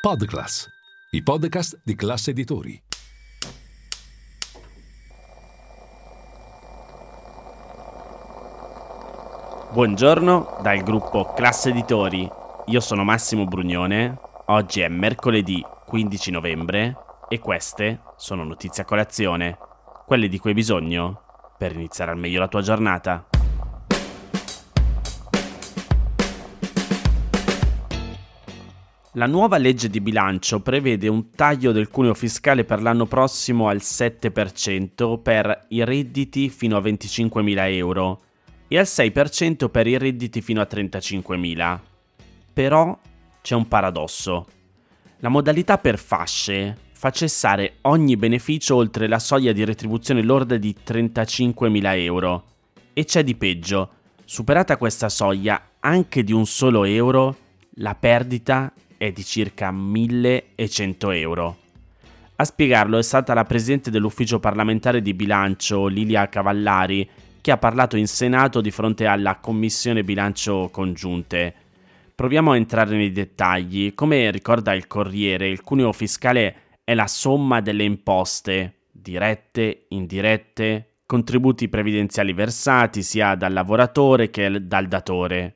[0.00, 0.66] Podclass,
[1.10, 2.82] i podcast di classe editori.
[9.72, 12.26] Buongiorno dal gruppo Classe Editori.
[12.64, 14.18] Io sono Massimo Brugnone.
[14.46, 16.96] Oggi è mercoledì 15 novembre
[17.28, 19.58] e queste sono notizie a colazione,
[20.06, 21.20] quelle di cui hai bisogno
[21.58, 23.29] per iniziare al meglio la tua giornata.
[29.14, 33.78] La nuova legge di bilancio prevede un taglio del cuneo fiscale per l'anno prossimo al
[33.78, 38.20] 7% per i redditi fino a 25.000 euro
[38.68, 41.78] e al 6% per i redditi fino a 35.000.
[42.52, 42.96] Però
[43.42, 44.46] c'è un paradosso.
[45.18, 50.72] La modalità per fasce fa cessare ogni beneficio oltre la soglia di retribuzione lorda di
[50.86, 52.44] 35.000 euro.
[52.92, 53.90] E c'è di peggio.
[54.24, 57.36] Superata questa soglia anche di un solo euro,
[57.74, 61.56] la perdita è di circa 1100 euro.
[62.36, 67.08] A spiegarlo è stata la presidente dell'ufficio parlamentare di bilancio, Lilia Cavallari,
[67.40, 71.54] che ha parlato in Senato di fronte alla Commissione Bilancio Congiunte.
[72.14, 73.94] Proviamo a entrare nei dettagli.
[73.94, 81.70] Come ricorda il Corriere, il cuneo fiscale è la somma delle imposte, dirette, indirette, contributi
[81.70, 85.54] previdenziali versati sia dal lavoratore che dal datore,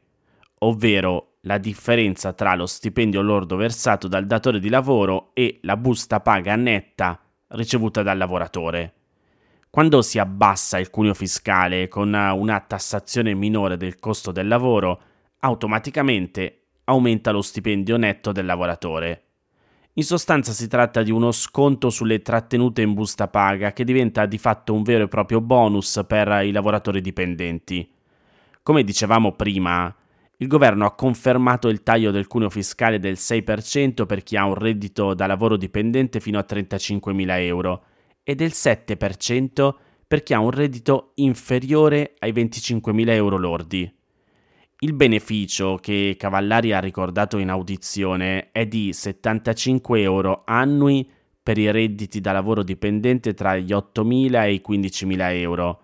[0.60, 6.20] ovvero la differenza tra lo stipendio lordo versato dal datore di lavoro e la busta
[6.20, 8.92] paga netta ricevuta dal lavoratore.
[9.70, 15.00] Quando si abbassa il cuneo fiscale con una tassazione minore del costo del lavoro,
[15.40, 19.22] automaticamente aumenta lo stipendio netto del lavoratore.
[19.94, 24.38] In sostanza si tratta di uno sconto sulle trattenute in busta paga che diventa di
[24.38, 27.88] fatto un vero e proprio bonus per i lavoratori dipendenti.
[28.62, 29.94] Come dicevamo prima,
[30.38, 34.54] il governo ha confermato il taglio del cuneo fiscale del 6% per chi ha un
[34.54, 37.84] reddito da lavoro dipendente fino a 35.000 euro
[38.22, 39.74] e del 7%
[40.06, 43.92] per chi ha un reddito inferiore ai 25.000 euro lordi.
[44.80, 51.08] Il beneficio che Cavallari ha ricordato in audizione è di 75 euro annui
[51.42, 55.80] per i redditi da lavoro dipendente tra gli 8.000 e i 15.000 euro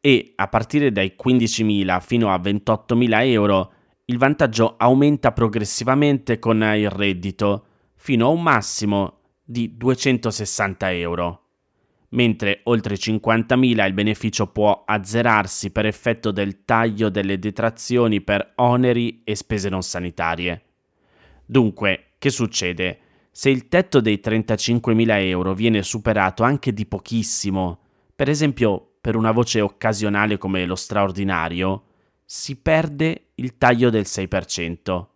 [0.00, 3.72] e a partire dai 15.000 fino a 28.000 euro
[4.06, 11.42] il vantaggio aumenta progressivamente con il reddito fino a un massimo di 260 euro,
[12.10, 19.22] mentre oltre 50.000 il beneficio può azzerarsi per effetto del taglio delle detrazioni per oneri
[19.24, 20.62] e spese non sanitarie.
[21.46, 22.98] Dunque, che succede?
[23.30, 27.80] Se il tetto dei 35.000 euro viene superato anche di pochissimo,
[28.14, 31.84] per esempio per una voce occasionale come lo straordinario,
[32.24, 35.06] si perde il taglio del 6%.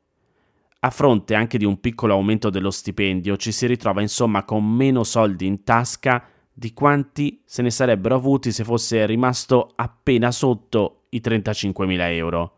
[0.80, 5.02] A fronte anche di un piccolo aumento dello stipendio, ci si ritrova insomma con meno
[5.02, 11.20] soldi in tasca di quanti se ne sarebbero avuti se fosse rimasto appena sotto i
[11.20, 12.56] 35.000 euro.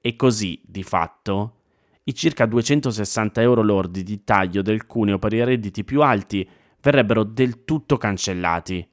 [0.00, 1.60] E così, di fatto,
[2.04, 6.46] i circa 260 euro lordi di taglio del cuneo per i redditi più alti
[6.80, 8.86] verrebbero del tutto cancellati.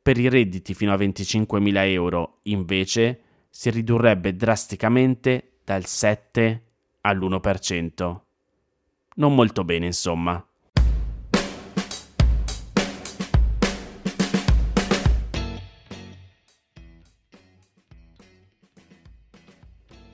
[0.00, 3.20] Per i redditi fino a 25.000 euro, invece,
[3.58, 6.62] si ridurrebbe drasticamente dal 7
[7.00, 8.20] all'1%.
[9.16, 10.46] Non molto bene, insomma.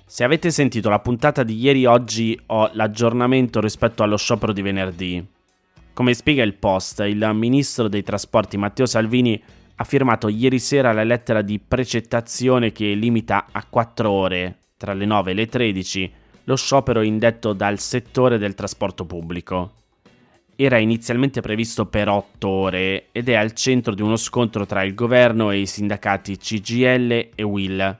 [0.06, 5.28] Se avete sentito la puntata di ieri, oggi ho l'aggiornamento rispetto allo sciopero di venerdì.
[5.92, 9.38] Come spiega il post, il ministro dei trasporti Matteo Salvini
[9.76, 15.04] ha firmato ieri sera la lettera di precettazione che limita a 4 ore, tra le
[15.04, 16.12] 9 e le 13,
[16.44, 19.72] lo sciopero indetto dal settore del trasporto pubblico.
[20.56, 24.94] Era inizialmente previsto per 8 ore ed è al centro di uno scontro tra il
[24.94, 27.98] governo e i sindacati CGL e WIL.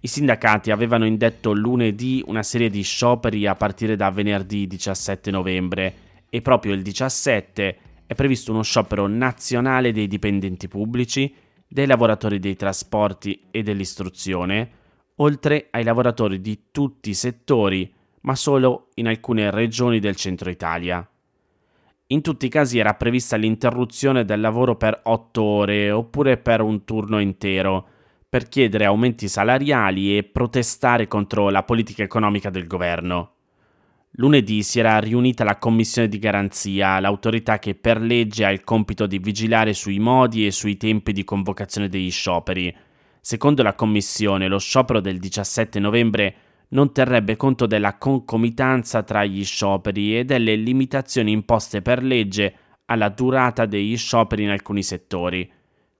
[0.00, 5.94] I sindacati avevano indetto lunedì una serie di scioperi a partire da venerdì 17 novembre
[6.30, 7.76] e proprio il 17
[8.12, 11.34] è previsto uno sciopero nazionale dei dipendenti pubblici,
[11.66, 14.70] dei lavoratori dei trasporti e dell'istruzione,
[15.16, 17.90] oltre ai lavoratori di tutti i settori,
[18.22, 21.06] ma solo in alcune regioni del centro Italia.
[22.08, 26.84] In tutti i casi era prevista l'interruzione del lavoro per 8 ore oppure per un
[26.84, 27.86] turno intero,
[28.28, 33.36] per chiedere aumenti salariali e protestare contro la politica economica del governo.
[34.16, 39.06] Lunedì si era riunita la Commissione di garanzia, l'autorità che per legge ha il compito
[39.06, 42.76] di vigilare sui modi e sui tempi di convocazione degli scioperi.
[43.22, 46.34] Secondo la Commissione, lo sciopero del 17 novembre
[46.68, 52.54] non terrebbe conto della concomitanza tra gli scioperi e delle limitazioni imposte per legge
[52.86, 55.50] alla durata degli scioperi in alcuni settori.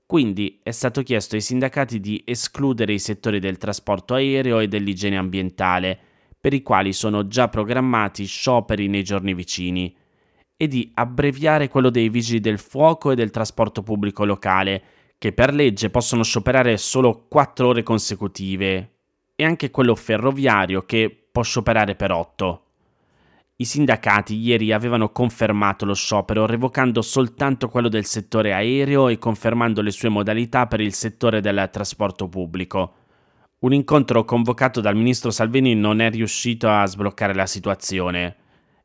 [0.05, 5.17] Quindi è stato chiesto ai sindacati di escludere i settori del trasporto aereo e dell'igiene
[5.17, 5.99] ambientale,
[6.43, 9.95] per i quali sono già programmati scioperi nei giorni vicini,
[10.57, 14.83] e di abbreviare quello dei vigili del fuoco e del trasporto pubblico locale,
[15.19, 18.91] che per legge possono scioperare solo 4 ore consecutive,
[19.37, 22.65] e anche quello ferroviario che può scioperare per 8.
[23.55, 29.81] I sindacati ieri avevano confermato lo sciopero, revocando soltanto quello del settore aereo e confermando
[29.81, 32.95] le sue modalità per il settore del trasporto pubblico.
[33.63, 38.37] Un incontro convocato dal ministro Salvini non è riuscito a sbloccare la situazione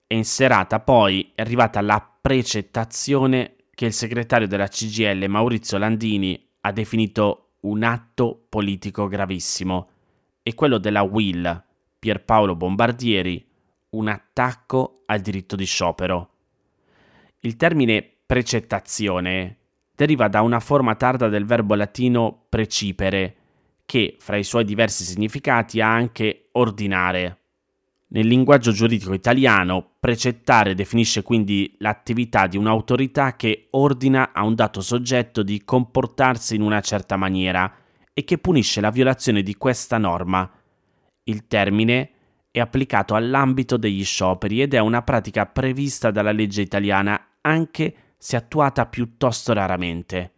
[0.05, 6.39] e in serata poi è arrivata la precettazione che il segretario della CGL Maurizio Landini
[6.61, 9.89] ha definito un atto politico gravissimo
[10.43, 11.63] e quello della Will
[11.97, 13.43] Pierpaolo Bombardieri
[13.89, 16.29] un attacco al diritto di sciopero.
[17.39, 19.57] Il termine precettazione
[19.95, 23.36] deriva da una forma tarda del verbo latino precipere,
[23.87, 27.37] che fra i suoi diversi significati ha anche ordinare.
[28.09, 34.81] Nel linguaggio giuridico italiano, precettare definisce quindi l'attività di un'autorità che ordina a un dato
[34.81, 37.73] soggetto di comportarsi in una certa maniera
[38.13, 40.51] e che punisce la violazione di questa norma.
[41.23, 42.09] Il termine
[42.51, 48.35] è applicato all'ambito degli scioperi ed è una pratica prevista dalla legge italiana anche se
[48.35, 50.33] attuata piuttosto raramente.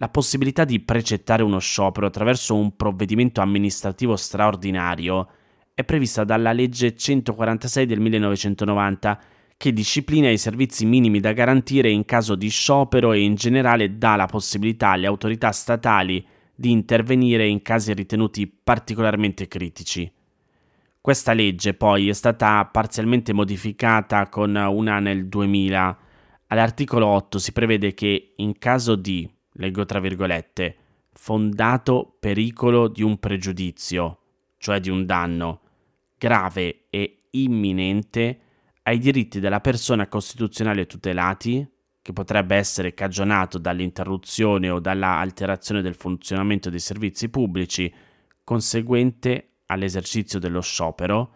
[0.00, 5.26] La possibilità di precettare uno sciopero attraverso un provvedimento amministrativo straordinario
[5.74, 9.20] è prevista dalla legge 146 del 1990
[9.56, 14.14] che disciplina i servizi minimi da garantire in caso di sciopero e in generale dà
[14.14, 16.24] la possibilità alle autorità statali
[16.54, 20.08] di intervenire in casi ritenuti particolarmente critici.
[21.00, 25.98] Questa legge poi è stata parzialmente modificata con una nel 2000.
[26.46, 29.28] All'articolo 8 si prevede che in caso di,
[29.58, 30.76] leggo tra virgolette,
[31.12, 34.18] fondato pericolo di un pregiudizio,
[34.56, 35.60] cioè di un danno,
[36.16, 38.40] grave e imminente
[38.82, 41.66] ai diritti della persona costituzionale tutelati,
[42.00, 47.92] che potrebbe essere cagionato dall'interruzione o dalla alterazione del funzionamento dei servizi pubblici
[48.42, 51.32] conseguente all'esercizio dello sciopero,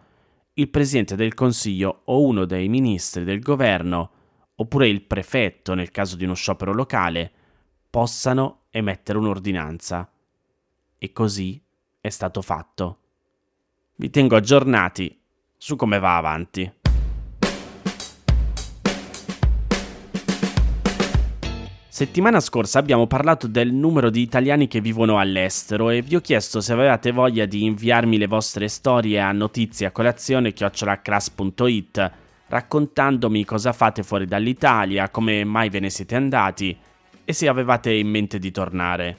[0.53, 4.11] il Presidente del Consiglio o uno dei ministri del governo,
[4.55, 7.31] oppure il prefetto nel caso di uno sciopero locale,
[7.93, 10.09] possano emettere un'ordinanza.
[10.97, 11.61] E così
[12.01, 12.97] è stato fatto.
[13.97, 15.15] Vi tengo aggiornati
[15.55, 16.73] su come va avanti.
[21.87, 26.61] Settimana scorsa abbiamo parlato del numero di italiani che vivono all'estero e vi ho chiesto
[26.61, 32.11] se avevate voglia di inviarmi le vostre storie a notizie a colazione chiocciolaclass.it
[32.47, 36.75] raccontandomi cosa fate fuori dall'Italia, come mai ve ne siete andati
[37.25, 39.17] e se avevate in mente di tornare.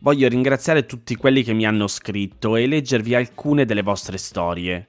[0.00, 4.84] Voglio ringraziare tutti quelli che mi hanno scritto e leggervi alcune delle vostre storie.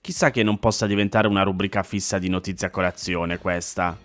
[0.00, 3.96] Chissà che non possa diventare una rubrica fissa di notizie a colazione questa.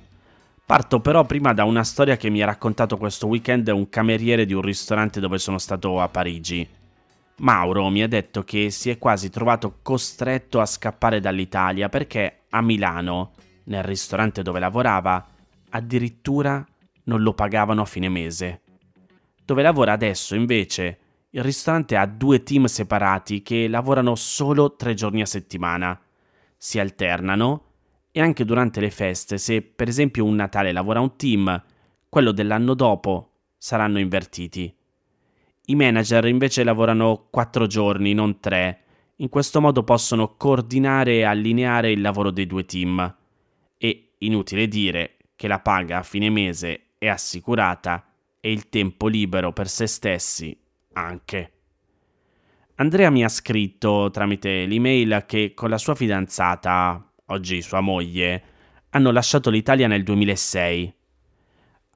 [0.66, 4.54] Parto però prima da una storia che mi ha raccontato questo weekend un cameriere di
[4.54, 6.68] un ristorante dove sono stato a Parigi.
[7.38, 12.62] Mauro mi ha detto che si è quasi trovato costretto a scappare dall'Italia perché a
[12.62, 13.32] Milano,
[13.66, 15.26] nel ristorante dove lavorava,
[15.70, 16.66] addirittura
[17.04, 18.62] non lo pagavano a fine mese.
[19.46, 21.00] Dove lavora adesso, invece,
[21.32, 26.00] il ristorante ha due team separati che lavorano solo tre giorni a settimana.
[26.56, 27.66] Si alternano
[28.12, 31.62] e anche durante le feste, se per esempio un Natale lavora un team,
[32.08, 34.74] quello dell'anno dopo saranno invertiti.
[35.66, 38.82] I manager invece lavorano quattro giorni, non tre.
[39.18, 43.16] In questo modo possono coordinare e allineare il lavoro dei due team.
[43.78, 48.06] E inutile dire che la paga a fine mese è assicurata
[48.40, 50.58] e il tempo libero per se stessi
[50.94, 51.52] anche.
[52.76, 58.44] Andrea mi ha scritto tramite l'email che con la sua fidanzata oggi sua moglie,
[58.92, 60.94] hanno lasciato l'Italia nel 2006.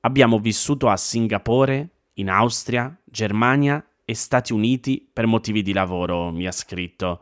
[0.01, 6.47] Abbiamo vissuto a Singapore, in Austria, Germania e Stati Uniti per motivi di lavoro, mi
[6.47, 7.21] ha scritto.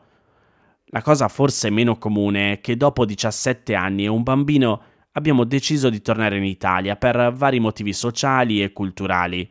[0.86, 4.82] La cosa forse meno comune è che dopo 17 anni e un bambino
[5.16, 9.50] abbiamo deciso di tornare in Italia per vari motivi sociali e culturali.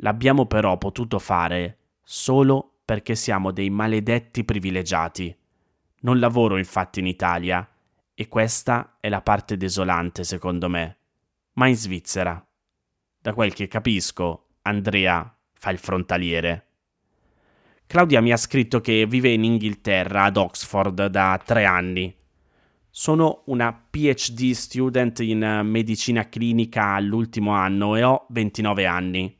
[0.00, 5.34] L'abbiamo però potuto fare solo perché siamo dei maledetti privilegiati.
[6.00, 7.68] Non lavoro infatti in Italia
[8.14, 10.96] e questa è la parte desolante, secondo me.
[11.54, 12.42] Ma in Svizzera.
[13.20, 16.64] Da quel che capisco, Andrea fa il frontaliere.
[17.86, 22.14] Claudia mi ha scritto che vive in Inghilterra, ad Oxford, da tre anni.
[22.98, 29.38] Sono una PhD student in medicina clinica all'ultimo anno e ho 29 anni.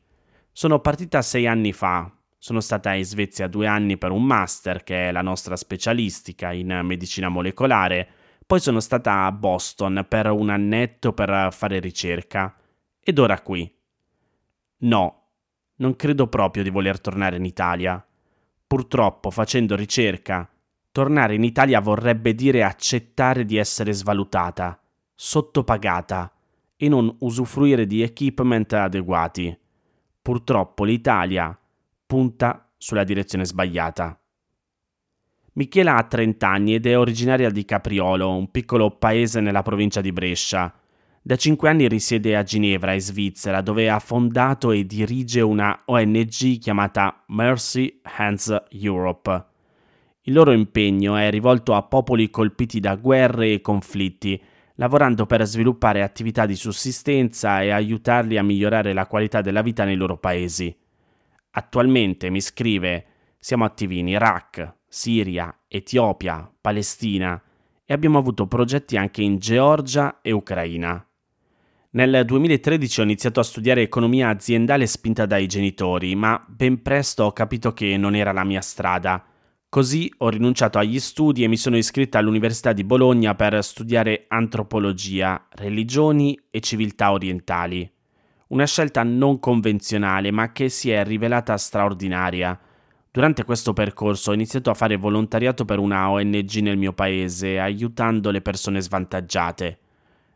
[0.51, 2.15] Sono partita sei anni fa.
[2.37, 6.81] Sono stata in Svezia due anni per un master, che è la nostra specialistica in
[6.83, 8.07] medicina molecolare.
[8.45, 12.55] Poi sono stata a Boston per un annetto per fare ricerca.
[12.99, 13.75] Ed ora qui.
[14.81, 15.29] No,
[15.77, 18.05] non credo proprio di voler tornare in Italia.
[18.67, 20.47] Purtroppo, facendo ricerca,
[20.91, 24.79] tornare in Italia vorrebbe dire accettare di essere svalutata,
[25.13, 26.31] sottopagata
[26.75, 29.57] e non usufruire di equipment adeguati.
[30.21, 31.57] Purtroppo l'Italia
[32.05, 34.19] punta sulla direzione sbagliata.
[35.53, 40.11] Michela ha 30 anni ed è originaria di Capriolo, un piccolo paese nella provincia di
[40.11, 40.71] Brescia.
[41.19, 46.59] Da cinque anni risiede a Ginevra, in Svizzera, dove ha fondato e dirige una ONG
[46.59, 49.45] chiamata Mercy Hands Europe.
[50.27, 54.39] Il loro impegno è rivolto a popoli colpiti da guerre e conflitti,
[54.75, 59.95] lavorando per sviluppare attività di sussistenza e aiutarli a migliorare la qualità della vita nei
[59.95, 60.75] loro paesi.
[61.51, 63.05] Attualmente, mi scrive,
[63.39, 67.41] siamo attivi in Iraq, Siria, Etiopia, Palestina
[67.85, 71.07] e abbiamo avuto progetti anche in Georgia e Ucraina.
[71.91, 77.31] Nel 2013 ho iniziato a studiare economia aziendale spinta dai genitori, ma ben presto ho
[77.31, 79.23] capito che non era la mia strada.
[79.69, 85.47] Così ho rinunciato agli studi e mi sono iscritta all'Università di Bologna per studiare antropologia,
[85.55, 87.91] religioni e civiltà orientali.
[88.47, 92.57] Una scelta non convenzionale, ma che si è rivelata straordinaria.
[93.11, 98.31] Durante questo percorso ho iniziato a fare volontariato per una ONG nel mio paese, aiutando
[98.31, 99.79] le persone svantaggiate.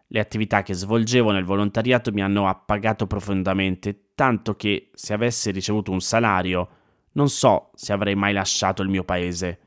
[0.07, 5.89] Le attività che svolgevo nel volontariato mi hanno appagato profondamente, tanto che se avessi ricevuto
[5.89, 6.69] un salario,
[7.13, 9.59] non so se avrei mai lasciato il mio paese.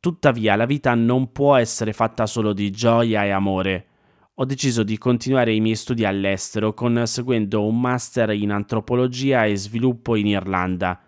[0.00, 3.86] Tuttavia la vita non può essere fatta solo di gioia e amore.
[4.34, 10.14] Ho deciso di continuare i miei studi all'estero conseguendo un master in antropologia e sviluppo
[10.14, 11.00] in Irlanda,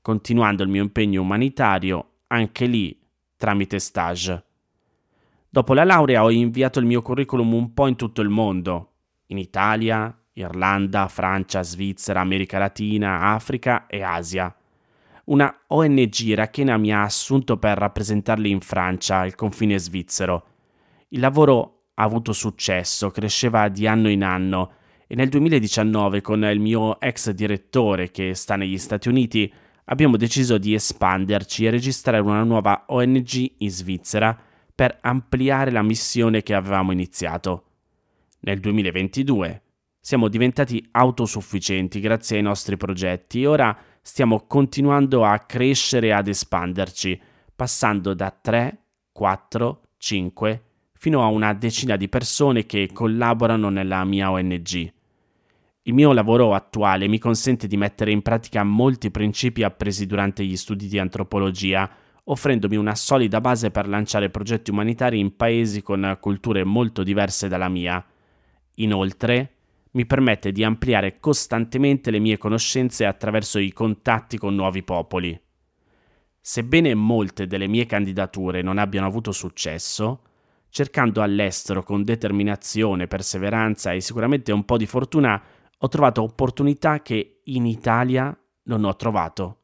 [0.00, 2.96] continuando il mio impegno umanitario anche lì
[3.36, 4.44] tramite stage.
[5.50, 8.92] Dopo la laurea ho inviato il mio curriculum un po' in tutto il mondo,
[9.26, 14.54] in Italia, Irlanda, Francia, Svizzera, America Latina, Africa e Asia.
[15.28, 20.46] Una ONG irachena mi ha assunto per rappresentarli in Francia, al confine svizzero.
[21.08, 24.72] Il lavoro ha avuto successo, cresceva di anno in anno
[25.06, 29.52] e nel 2019 con il mio ex direttore che sta negli Stati Uniti
[29.84, 34.34] abbiamo deciso di espanderci e registrare una nuova ONG in Svizzera
[34.74, 37.64] per ampliare la missione che avevamo iniziato.
[38.40, 39.62] Nel 2022
[40.00, 46.28] siamo diventati autosufficienti grazie ai nostri progetti e ora stiamo continuando a crescere e ad
[46.28, 47.20] espanderci,
[47.54, 48.78] passando da 3,
[49.12, 50.62] 4, 5
[50.94, 54.92] fino a una decina di persone che collaborano nella mia ONG.
[55.82, 60.56] Il mio lavoro attuale mi consente di mettere in pratica molti principi appresi durante gli
[60.56, 61.88] studi di antropologia
[62.24, 67.68] offrendomi una solida base per lanciare progetti umanitari in paesi con culture molto diverse dalla
[67.68, 68.02] mia.
[68.76, 69.57] Inoltre,
[69.92, 75.38] mi permette di ampliare costantemente le mie conoscenze attraverso i contatti con nuovi popoli.
[76.40, 80.22] Sebbene molte delle mie candidature non abbiano avuto successo,
[80.68, 85.42] cercando all'estero con determinazione, perseveranza e sicuramente un po' di fortuna,
[85.78, 89.58] ho trovato opportunità che in Italia non ho trovato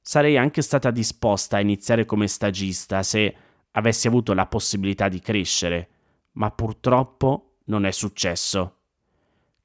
[0.00, 3.34] sarei anche stata disposta a iniziare come stagista se
[3.72, 5.88] avessi avuto la possibilità di crescere,
[6.32, 8.79] ma purtroppo non è successo.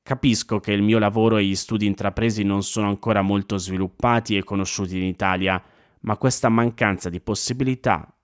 [0.05, 4.43] Capisco che il mio lavoro e gli studi intrapresi non sono ancora molto sviluppati e
[4.43, 5.59] conosciuti in Italia,
[6.01, 8.15] ma questa mancanza di possibilità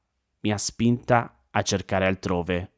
[0.41, 2.71] mi ha spinta a cercare altrove.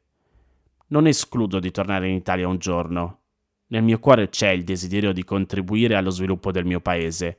[0.86, 3.18] Non escludo di tornare in Italia un giorno.
[3.66, 7.36] Nel mio cuore c'è il desiderio di contribuire allo sviluppo del mio paese,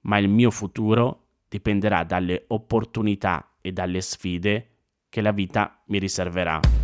[0.00, 4.70] ma il mio futuro dipenderà dalle opportunità e dalle sfide
[5.08, 6.83] che la vita mi riserverà.